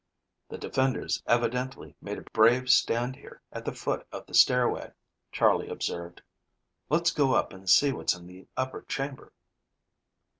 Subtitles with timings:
[0.49, 4.91] "The defenders evidently made a brave stand here at the foot of the stairway,"
[5.31, 6.23] Charley observed.
[6.89, 9.31] "Let's go up and see what's in the upper chamber."